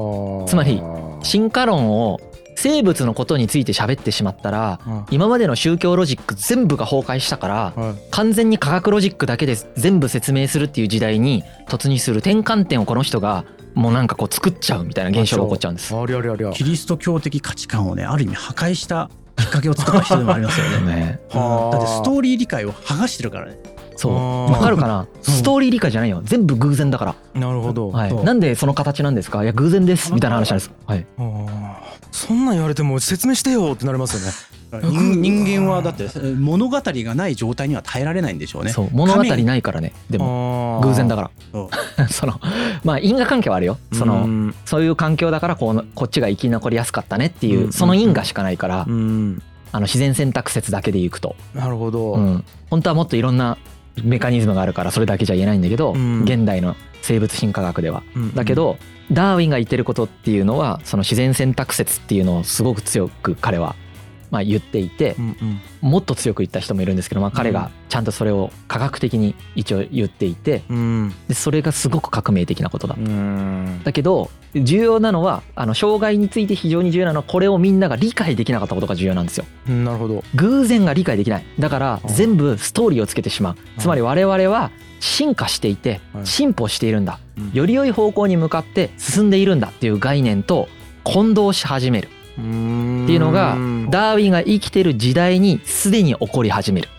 [0.48, 0.82] つまり
[1.24, 2.20] 進化論を
[2.58, 4.80] 生物のことについて喋ってしまったら
[5.12, 7.74] 今までの宗教ロジック全部が崩壊したから
[8.12, 13.44] 完全に科学ロジックだけで全部説明するっていう時代に突入する転換点をこの人が
[13.74, 15.94] もうなんかこう作っちゃうみたいな現象が起こっちゃうんです。
[15.94, 20.86] ありゃりゃりゃキリスト教的価値観をねある意味破壊したきっかけを作った人でもありますよね。
[20.96, 21.72] ね、うん。
[21.72, 23.58] だってストーリー理解を剥がしてるからね。
[23.98, 24.52] そう。
[24.52, 25.08] わかるかな？
[25.22, 26.22] ストーリー理解じゃないよ。
[26.24, 27.92] 全部偶然だから、なるほど。
[27.92, 29.44] はい、なんでその形なんですか？
[29.44, 30.14] いや偶然です。
[30.14, 31.06] みたいな話なんです、はい、
[32.12, 34.32] そんなん言われても説明してよってなりますよね
[34.82, 36.08] 人人間はだって
[36.40, 38.72] 物語がない状態には耐えられないんでしょうね。
[38.72, 39.94] そう物語ないからね。
[40.10, 41.32] でも偶然だかか
[41.98, 42.08] ら。
[42.10, 42.40] そ の
[42.84, 43.78] まあ因果関係はあるよ。
[43.94, 47.74] そのそういう環境だからこうこっちが生き残りやすかったねっていううん。
[47.74, 49.42] その因果しかないからうん。
[49.72, 53.58] あの自然選択説だけでいくと、なるほど、うん、本当はもっといろんな
[54.02, 56.24] メカニズムがあるからそれだけじゃ言えないんだけど、うん。
[56.24, 58.02] 現代の生物進化学では。
[58.16, 58.34] うん。
[58.34, 58.78] だけど
[59.12, 63.76] ダーウィンが言ってることっていうのはその自然選択説っていうのをすごく強く彼は
[64.36, 65.90] まあ言っていてうんうん。
[65.90, 71.14] もっと強く言った人もいるんですけど、まあ、彼がちゃんとそれを科学的に一応言っていてうん。
[71.28, 72.96] でそれがすごく革命的なことだ。
[72.98, 73.82] うん。
[73.84, 79.46] だけど重要なのはあの障害について非常に重要なのはこれをみんなが理解できなかったことが重要なんですよ。
[79.68, 80.24] なるほど。
[80.36, 81.46] 偶然が理解できない。
[81.60, 83.56] だからあ全部ストーリーをつけてしまう。
[83.78, 87.20] あつまり我々は進化していてはい進歩しているんだ。
[87.38, 87.52] うん。
[87.54, 90.68] より良い方向に向かって進んでいるんだっていう概念と
[91.04, 93.58] 混同し始めるっていうのが
[93.90, 96.90] ダーウィンが生きてる時代にすでに起こり始める。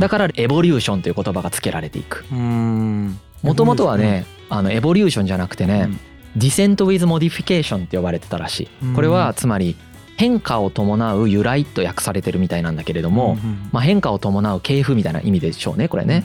[0.00, 2.24] だから evolution という言葉が付けられていく。
[2.32, 3.18] うん。
[3.42, 5.90] もともとはねあの evolution じゃなくてね、
[6.36, 8.94] descent with modification って呼ばれてたらしい。
[8.94, 9.76] これはつまり
[10.16, 13.36] 変化を伴う由来と訳されてるみたいなんだけれども、
[13.72, 16.24] まあ、変化を伴う系譜みたいな意味でしょうねこれね。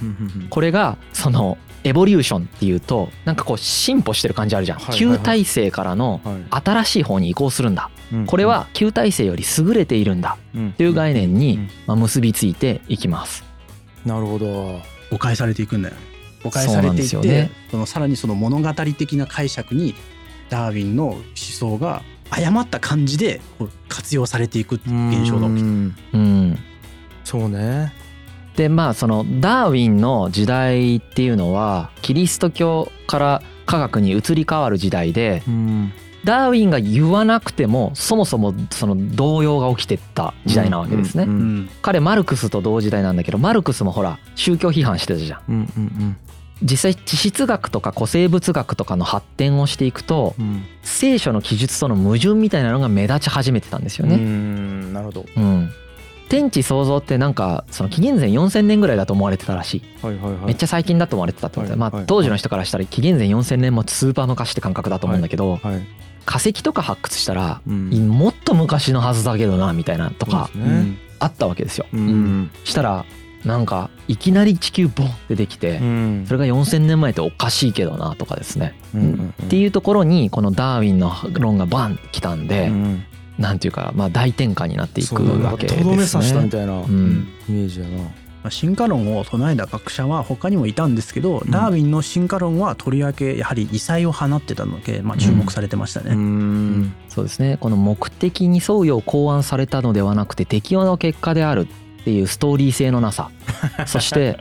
[0.50, 6.64] これがそのエボリューションっていうとなんかこう進歩してる感じあるじゃん、旧体制からのはい。
[6.64, 7.90] 新しい方に移行するんだ。
[7.94, 10.38] うんこれは旧体制より優れているんだ。
[10.56, 10.70] うん。
[10.70, 13.44] っていう概念に結びついていきます。
[14.06, 14.82] なるほど。
[15.12, 15.96] 誤解されていくんだよ。
[15.96, 16.02] ね。
[16.44, 19.94] 誤解されていって、ですよねそのさらにその物語的な解釈に
[20.50, 23.42] ダーウィンの思想が誤った感じで
[23.88, 25.96] 活用されていくっていう現象が起きてうん。
[26.14, 26.60] うん。
[27.24, 27.94] そうね。
[28.56, 35.94] でまあそのダーウィンの時代っていうのはキリスト教から科学に移り変わる時代でうん
[36.26, 41.24] ダーウィンが言わなくてもそもそもその動揺が起きてった時代なわけですね。
[41.24, 45.42] うんうん彼マルクスと同時代なんだけどマルクスもほら宗教批判してたじゃん。
[45.50, 46.18] うんうん
[46.62, 54.18] 実際地質学とか古生物学とかの発展をしていくとうん聖書の記述との矛盾みたいなのが目立ち始めてたんですようね。
[54.18, 54.92] ん。
[54.94, 55.26] なるほど。
[55.38, 55.72] うん。
[56.28, 60.06] 天地創造ってなんかその紀元前4000年ぐらいだと思われてたらしい。
[60.06, 60.46] はいはいはい。
[60.48, 62.06] めっちゃ最近だと思われてたってことで、まあはいはい。
[62.08, 65.82] 当時の人からしたら紀元前4000年もスーパー昔って感覚だと思うんだけど、はい
[66.30, 67.90] 化石とか発掘したら、うん。
[68.08, 70.96] もっと昔のはずだけどなみたいなとかね。
[71.18, 71.88] あったわけですよ。
[71.92, 72.52] うん。
[72.64, 73.04] したら
[73.44, 76.26] なんかいきなり地球ボンってできて、うん。
[76.28, 83.04] それが4,000年前っておかしいけどなとかですね、うんっていうところにこのダーウィンの論がバンってきたんで、うん。
[83.40, 86.50] なんていうかまあ大転換になっていくわけですとどめさしたみね。
[86.52, 87.28] たいなイうん。
[87.48, 87.98] メージやな。
[87.98, 88.08] まあ
[88.50, 91.52] 進化論を唱えた学者は他にもいたんですけど、ん。
[91.52, 96.16] ダーウィンの進化論はとりわけやはり異彩を放ってたので、まあ、注目されてましたね。
[96.16, 96.94] ん。
[97.10, 97.58] そうですね。
[97.60, 101.68] この目的に沿うよう考案されたのではなくて適応の結果である
[102.02, 103.30] っていうストーリー性のなさ。
[103.86, 104.38] そして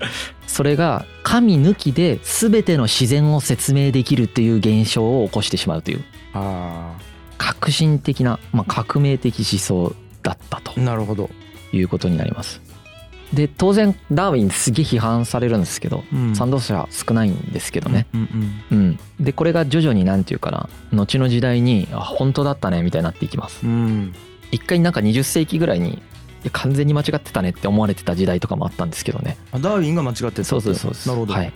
[0.46, 6.94] それが神抜きで全ての自然を説明できるっていう現象を起こしてしまうというあ
[7.36, 10.72] 革新的な、まあ、革命的思想だったと。
[10.76, 11.30] あなるほど。
[11.72, 12.60] いうことになります。
[13.32, 16.34] で当然ダーウィンすげえ批判されるんですけど、うん。
[16.34, 18.20] 賛同者少ないんですけどね、うん
[18.70, 23.66] うんうん、でこれが徐々に何て言うかな後の時代にあ本当だったねみたいになっていきます。
[23.66, 24.14] うん。
[24.50, 26.00] 一回なんか20世紀ぐらいに
[26.52, 29.36] 完全に間違ってたねって思われてた時代とかもあったんですけどね。
[29.52, 31.16] あダーウィンが間違ってたそうそうそうそう。
[31.16, 31.34] なるほど。
[31.34, 31.52] はい。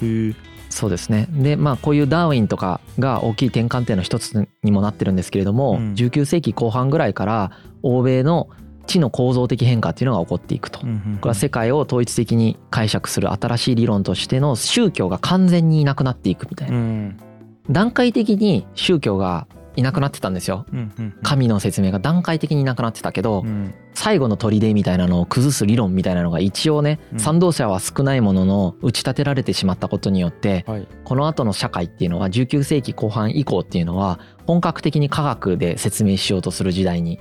[0.68, 1.26] そうですね。
[1.30, 5.94] でまあこういうダーウィンとかが大きい転換点の一つにもなってるんですけれども、うん。
[5.94, 8.50] 19世紀後半ぐらいから欧米の
[8.86, 10.80] 地の構造的変化っていうのが起こっていくと。
[10.80, 16.76] これは世界を統一的に解釈する新しい理論としての宗教が完全にいなくなっていくみたいな。
[16.76, 17.16] うん。
[17.70, 20.66] 段階的に宗教がいなくなってたんですよ。
[21.22, 23.74] 神の説明が段階的にいなくなってたけどうん。
[23.94, 27.18] 最後の砦みたいなのを崩す理論みたいなのが一応ねうん。
[27.18, 30.88] 賛同者は少ないものの打ち立てられてしまったことによってはい。
[31.04, 37.20] この後の社会っていうのは19世紀後半以降っていうのは本格的に科学で説明しようとする時代に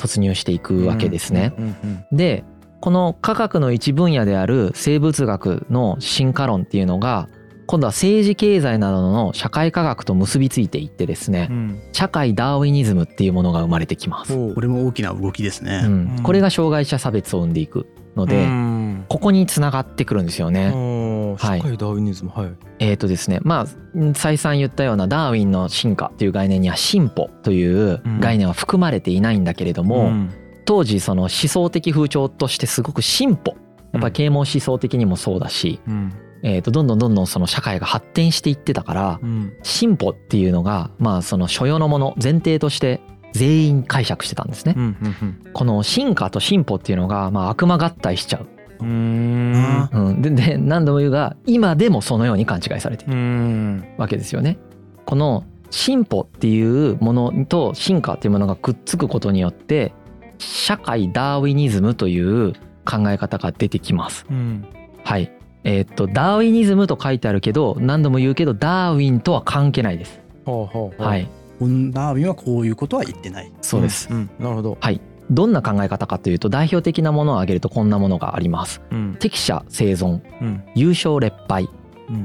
[0.00, 1.52] 突入していくわけですね。
[1.58, 2.44] うんうんで
[2.80, 7.28] この科学の一分野である生物学の進化論っていうのが
[7.66, 14.54] 今度は政治経済などの社会科学と結びついていってですねうん社会ダーウィニズムっていうものが生まれてきます。
[14.54, 15.82] これも大きな動きですね。
[15.84, 17.86] うんこれが障害者差別を生んでいく
[18.20, 19.04] のでうん。
[19.08, 20.66] ここにつながってくるんですよね。
[20.66, 21.60] はい。
[21.60, 22.52] ダーウィニズムはい。
[22.78, 30.30] えーとですねまあ再三言ったようなダーウィンの進化という概念には進歩という概念は含まれていないんだけれども、ん。
[30.64, 33.56] 当時その思想的風潮としてすごく進歩。
[33.92, 36.12] やっぱり啓蒙思想的にもそうだし、うん。
[36.42, 39.52] えーとどんどんどんどんその社会が発展していってたからうん。
[39.62, 43.00] 進歩っていうのがまあその所要のもの前提として
[43.32, 44.74] 全員解釈してたんですね。
[44.76, 48.46] うんうんこの進化と進歩っていうのがまあ悪魔合体しちゃう。
[48.80, 54.58] うんうんうん、でで何度も言うが今でもそのように勘違いされているうんわけですよね。
[55.04, 59.92] この進歩っていうものと進化っていうものがくっつくことによって
[60.38, 64.26] 社会ダーウィニズムという考え方が出てきます。
[64.30, 64.64] うん
[65.04, 65.32] はい。
[65.64, 70.20] えーっとダーウィニズムと書いてあるけど何度も言うけどダーウィンとは関係ないです。
[70.46, 71.28] ほうほうほうはい。
[71.60, 73.52] うんダーウィンはこういうことは言ってない。
[73.60, 74.12] そうです。
[74.12, 75.00] んんなるほどはい。
[75.30, 78.82] どんな考え方かというと代表的なものを挙げるとこんなものがあります。
[78.90, 81.79] うん適者生存、うん優勝劣敗、うん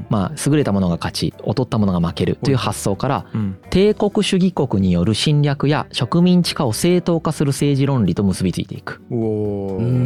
[0.08, 3.58] まあ優れたものが勝ち、劣ったものが負けるという発想からうん。
[3.70, 9.02] 帝国主義国による侵略や植民地化を正当化する政治論理と結びついていく。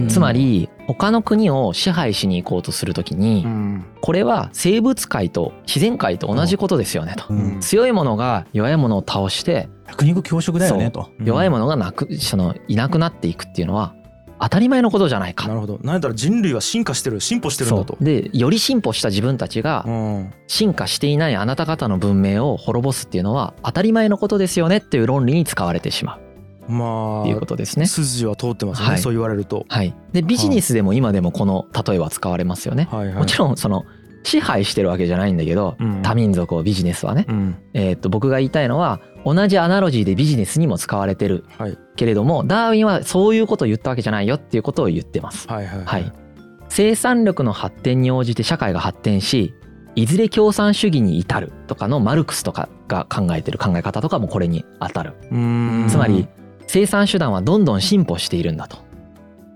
[0.08, 3.84] つまり他の国を支配しに行こうとするときにうん。
[4.00, 7.24] これは生物界と自然界と同じことですよねと。
[7.28, 7.60] うん。
[7.60, 11.10] 強いものが弱いものを倒して弱肉強食だよねと。
[11.22, 13.94] 弱いものがなくそのいなくなっていくっていうのは
[14.40, 15.46] 当たり前のことじゃないか。
[15.48, 15.78] なるほど。
[15.82, 17.96] なんやったら人類は進化してる進歩してるんだと。
[18.00, 20.32] でより進歩した自分たちがうん。
[20.46, 26.20] 進化していないあなた方の文明を滅ぼすっていうのは当たり前のことですよねっていう論理に使われてしまう。
[26.72, 27.86] まっていうこあとですね。
[27.86, 29.00] 筋は通ってますよねはい。
[29.00, 29.66] そう言われると。
[29.68, 32.88] はい、でビジネスでも今でもこの例えは使われますよね。
[32.90, 33.14] はいはい。
[33.16, 33.84] もちろんその
[34.22, 36.02] 支配してるわけじゃないんだけどうん。
[36.02, 37.56] 多民族をビジネスはね、うん。
[37.74, 41.78] えーっと僕が言いたいのは同じアナロジーでビジネスにも使われてるはい。
[41.96, 45.48] けれどもダーウィンはそういうことを言ったわけじゃないよっていうことを言ってます。
[45.48, 46.12] はいはいはい、
[46.68, 49.54] 生産力の発展に応じて社会が発展し
[49.96, 55.14] いずれ共産主義に至るとかのマルクスとかが考えてる考え方とかもこれに当たる。
[55.30, 55.86] うん。
[55.88, 56.28] つまり
[56.66, 58.78] 生産手段はどんどん進歩しているんだと。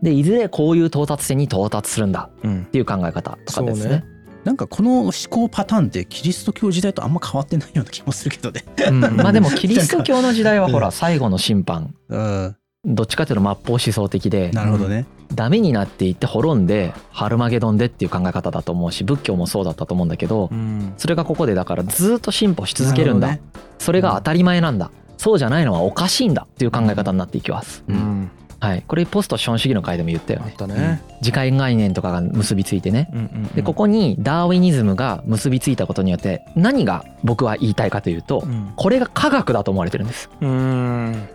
[0.02, 3.82] でいずれこういう到達点に到達するんだうんっていう考え方とかですね。
[3.82, 4.04] そうね
[4.44, 8.64] なんかこの思考パターンってキリスト教時代とあんま変わってないような気もするけどね。
[8.88, 9.00] うん。
[9.16, 11.94] まあでもキリスト教の時代はほら最後の審判。
[12.10, 14.50] うん、どっちかというと末法思想的で。
[14.50, 15.06] なるほどね。
[15.32, 20.92] ダメになっていって滅んでハルマゲドンでっていう考え方だと思うし仏教もそうだったと思うんだけどうん。
[20.98, 23.28] それがここでだからずっと進歩し続けるんだ。
[23.28, 23.40] なる
[23.78, 24.90] それが当たり前なんだ。
[25.16, 27.82] そうじゃないのはおかしいんだっていう考え方になっていきます。
[27.88, 28.30] ううんん
[28.64, 30.54] はい、これポスト資本主義の回でも言ったよあっね。
[30.56, 33.10] たね時間概念とかが結びついてね。
[33.12, 33.46] うんうんうん。
[33.48, 38.72] でここにダーウィニズムが結びついたことによって何が僕は言いたいかというとうん。
[38.76, 40.30] これが科学だと思われてるんです。
[40.40, 41.28] うん。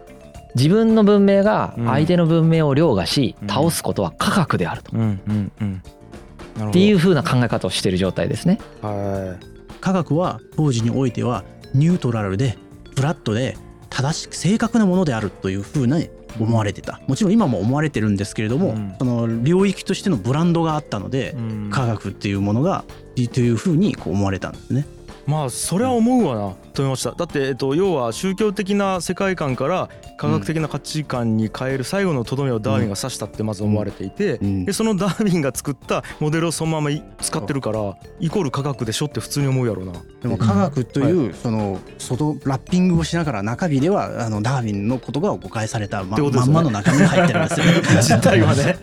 [0.56, 1.86] 自分の文明がうん。
[1.88, 3.48] 相手の文明を凌駕しうん。
[3.48, 4.92] 倒すことは科学であると。
[4.96, 5.64] うんうんう
[6.66, 6.70] ん。
[6.70, 8.60] っていう風な考え方をしている状態ですね。
[8.82, 9.38] は
[9.82, 12.58] 科学は当時においてはニュートラルで
[12.96, 13.56] フラットで
[13.90, 17.02] 正しく正確なものであるというふうに思われてた。
[17.08, 18.96] もちろん今も思われてるんですけれども、うん。
[19.00, 21.70] その領域としてのブランドがあったのでい、うん。
[21.72, 22.84] 科学っていうものが
[23.16, 24.86] いいというふうにこう思われたんですね。
[25.30, 39.94] まあそれは思うわなと思いましただって、えっと、要は宗教的な世界観から科学的な価値観に変える最後のとどめをダーウィンが指したってまず思われていて、うんでそのダーウィンが作ったモデルをそのままい使ってるからイコール科学でしょって普通に思うやろうな。
[40.22, 47.66] でも科学というその外ラッピングをしながら中身ではあのダーウィンの言葉を誤解されたまねまんまの中身に入ってるんですよ。
[48.18, 48.78] 実態はね。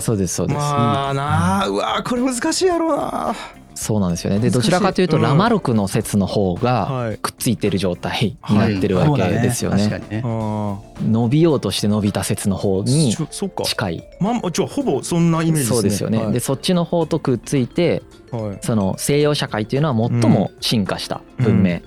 [0.00, 0.58] そうですそうです。
[0.58, 3.34] まあなあうわーこれ難しいやろうな。
[3.76, 4.40] そうなんですよね。
[4.40, 7.18] でどちらかというとうんラマルクの説の方がはい。
[7.18, 10.02] くっついてる状態になってるわけですよね。
[10.22, 13.64] 伸びようとして伸びた説の方あにちょそっか。
[13.64, 14.04] 近い。
[14.18, 15.74] まあじゃあほぼそんなイメージですね。
[15.74, 16.18] そうですよね。
[16.24, 21.80] はいでそっちの方とくっついてはいその西洋社会っていうのは最も進化した文明、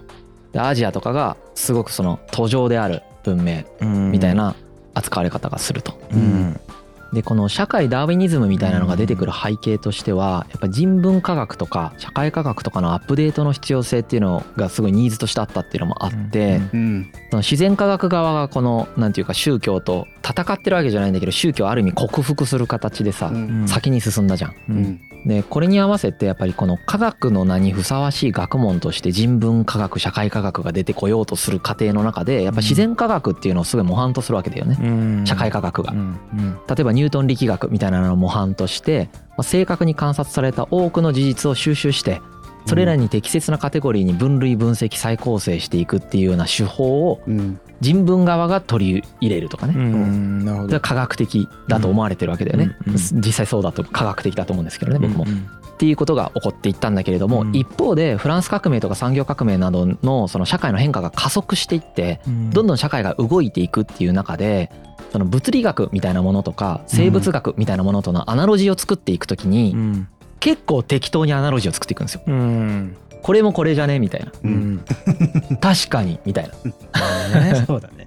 [0.54, 3.64] でアジアとかがすごくその途上である文明
[4.12, 4.36] みたい。
[4.36, 4.56] な
[4.96, 5.94] 扱われ方がすると。
[6.12, 6.60] うん
[7.14, 16.60] でこの社会ダーウィニズムみたいなのが出てくる背景としてはやっぱ人文科学とか社会科学とかのアップデートの必要性っていうのがすごいニーズとしてあったっていうのもあって、
[17.32, 23.68] その自然科学側がこのなんていうか宗教と戦ってるわけじゃないんだけど宗教をある意味克服する形でさ、うん。
[23.68, 24.52] 先に進んだじゃん。
[24.52, 24.78] ううん。
[24.82, 34.88] んでこれに合わせてやっぱりこの科学の名にふさわしい学問として人文科学社会科学が出てこようとする過程の中でやっぱ自然科学っていうのをすごい模範とするわけだよね、う
[35.22, 35.26] ん。
[35.26, 35.92] 社会科学が。
[35.92, 35.96] う。
[35.96, 36.00] ん。
[36.00, 36.02] う
[36.42, 36.58] ん。
[36.68, 42.22] 例えばニュートン力学みたいなのを模範として、まあ正確に観察された多くの事実を収集して
[42.66, 47.60] それらに適切なカテゴリーに分類分析再構成していくっていうような手法をうん。
[47.82, 50.44] 人文側が取り入れるとかね、うん。
[50.44, 50.80] なるほど。
[50.82, 52.94] 科学的だと思われてるわけだよね、うん。
[52.94, 52.98] うん。
[53.22, 55.26] 実際そうだと科学的だと思うんですけどね僕も。
[55.28, 55.48] うん。
[55.66, 57.56] っていうことが起こっていったんだけれども、うん。
[57.56, 62.50] 一方でフランス革命とか産業革命などのその社会の変化が加速していってうん。
[62.50, 64.72] どんどん社会が動いていくっていう中で
[65.12, 70.08] その物理学みたいなものとか生物学みたいなものとのアナロジーを作っていくときにうん
[70.40, 72.22] 結構適当にアナロジーを作っていくんですよ。
[72.28, 72.96] うん。
[73.22, 74.00] これもこれじゃね？
[74.00, 74.32] みたいな。
[74.32, 74.74] ううん。
[74.76, 74.86] ん
[75.60, 76.20] 確かに。
[76.26, 76.50] みたい
[77.34, 77.42] な。
[77.42, 78.06] ねそうだね。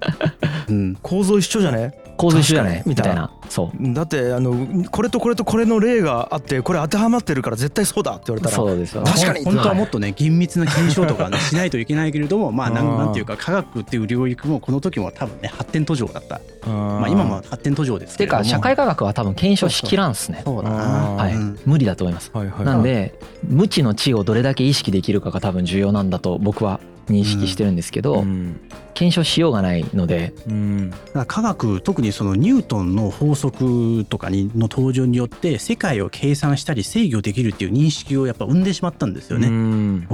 [0.69, 0.95] うん。
[1.01, 1.93] 構造一緒じゃね？
[2.23, 2.95] 構図一緒じゃない確かに。
[2.95, 3.31] みたいな。
[3.49, 3.93] そう。
[3.93, 8.55] だってあのこれとこれとこれの例があってこれ当てはまってるから絶対そうだって言われたら。
[8.55, 9.03] そうですよ。
[9.03, 9.43] 確かに。
[9.43, 16.39] 本当はもっとね厳密な検証とかね しないといけないけれどもまあなんなんていうか科学っていう領域もこの時も多分ね発展途上だった。
[16.65, 18.43] ままあ今も発展途上ですてけれども。
[18.43, 20.41] か社会科学は多分検証しきらんっすね。
[20.45, 21.35] そうだなはい。
[21.35, 21.59] うん。
[21.65, 22.31] 無理だと思います。
[22.33, 22.65] はいはい。
[22.65, 23.13] なんで
[23.47, 28.59] 無知の知をどれだけ意識できるかが多分重要なんだと僕は認識してるんですけど、うん
[28.93, 30.33] 検証しようがないので。
[30.47, 30.93] うん。
[31.27, 39.47] 科学特にそのニュートンの法則とかにの登場によって世界を計算したり制御できるっていう認識をやっぱ生んでしまったんですよね。
[39.47, 40.07] うん。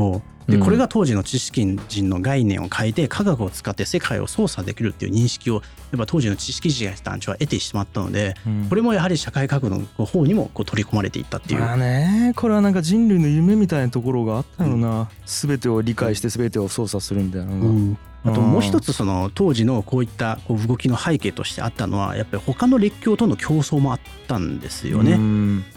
[0.48, 0.60] でうん。
[0.60, 5.62] これが当時の知識人の概念を変えて科学を使って世界を操作できるっていう認識をや
[5.96, 8.36] っぱ当時の知識人たちは得てしまったので
[8.70, 11.60] これもやはり社会科学の方にもこう取り込まれていったっていう。
[11.60, 25.18] まあねこれはなんか人類の夢みたいなところがあったのな、全てを理解して全てを操作するみたいなのが、うんあともう一つその当時のこういったこう動きの背景としてあったのはやっぱり他の列強との競争もあったんですよね。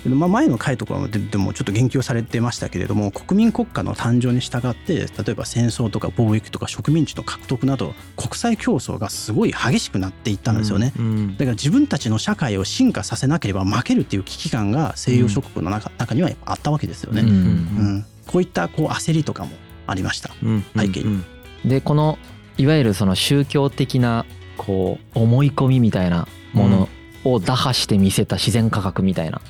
[0.07, 10.93] まあ、前の回とかででもちょっと言及されてましたけれども国民国家の誕生に従って例えば戦争とか貿易とか植民地の獲得など国際競争がすごい激しくなっていったんですよね。
[10.99, 17.23] うんだから自分たちの社会を進化させなければ負けるっていう危機感が西洋諸国の中,、中にはあったわけですよね。
[17.23, 19.51] うんうんこういったこう焦りとかも
[19.87, 20.31] ありました。
[20.43, 21.23] うん背景に
[21.65, 22.19] でこの
[22.59, 26.89] いわゆるその宗教的なこう思い込みみたいなもの
[27.25, 29.41] を打破して見せた自然科学みたいな。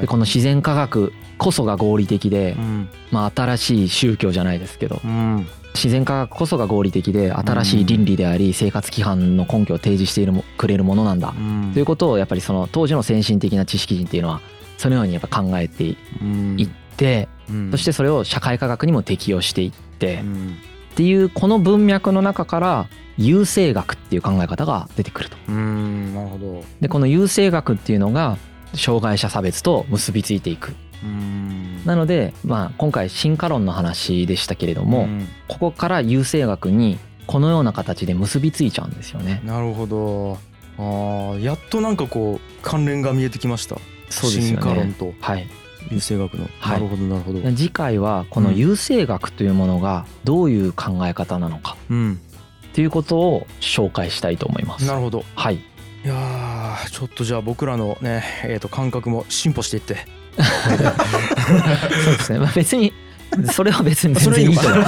[0.00, 2.88] でこの自然科学こそが合理的でう、ん。
[3.10, 5.46] まあ、新しい宗教じゃないですけどうん。
[5.74, 11.34] 自然科学こそが合理的で新しい倫理であり生活規範の根拠を提示しているもくれるものなんだ。
[11.36, 11.70] うん。
[11.72, 14.40] ということをやっぱりその当時の先進的な知識人っていうのは
[14.76, 16.56] そのようにやっぱ考えていうん。
[16.60, 17.70] ってうん。
[17.70, 20.56] そしてそれを社会科学にも適用していってうん
[20.98, 25.36] っていうこの文脈の中から優生学っていう考え方が出てくると。
[25.48, 28.36] うんなるほどでこの優生学っていうのが
[28.74, 30.74] 障害者差別と結びついていく。
[31.04, 39.40] うんなのでまあ今回進化論の話でしたけれども、んここから優生学にこのような形で結びついちゃうんですよね。
[39.44, 40.38] なるほど
[40.78, 43.76] あーやっとなんかこう関連が見えてきました
[44.10, 44.56] そうですね。
[44.56, 45.46] 化論とはい。
[45.90, 46.80] 優生学の、はい。
[46.80, 47.40] なるほどなるほど。
[47.52, 51.76] 次回はこの優生学というものがどういう考え方なのか。
[51.90, 52.20] うん。
[52.68, 54.86] っていうことを紹介したいと思います。
[54.86, 55.24] なるほど。
[55.34, 55.56] はい。
[55.56, 55.60] い
[56.04, 59.96] やーちょっとじゃあ僕らのねえー、と感覚も進歩していって。
[60.38, 62.38] そうですね。
[62.38, 62.92] まあ別に
[63.52, 64.84] それは別に全然いいと思う。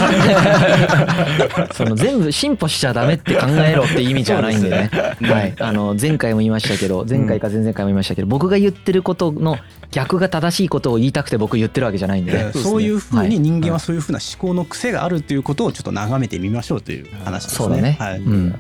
[1.75, 4.91] その全部進歩しちゃダメって考えろって意味じゃないんでね。
[5.23, 5.55] はい。
[5.59, 9.59] あの前回も言いましたけど、前回か前々回も言いましたけど、僕が言ってることの
[9.91, 12.51] 逆が正しいことを言いたくて僕言ってるわけじゃないんでね。
[12.55, 17.57] そういうふうはいに人間はそういうふうな思考の癖があるっていうことをちょっと眺めてみましょうという話ですね。
[17.57, 18.19] そうだねはい。
[18.19, 18.55] うん。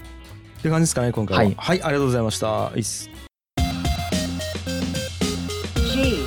[0.61, 3.09] って感じですかね今回ははいはい、ありがとうございましたいっす
[5.93, 6.20] G.